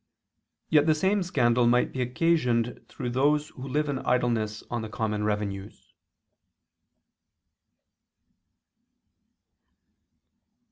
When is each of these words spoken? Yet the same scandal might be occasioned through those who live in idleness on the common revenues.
Yet 0.67 0.87
the 0.87 0.95
same 0.95 1.21
scandal 1.21 1.67
might 1.67 1.91
be 1.91 2.01
occasioned 2.01 2.87
through 2.89 3.11
those 3.11 3.49
who 3.49 3.67
live 3.67 3.87
in 3.87 3.99
idleness 3.99 4.63
on 4.71 4.81
the 4.81 4.89
common 4.89 5.25
revenues. 5.25 5.93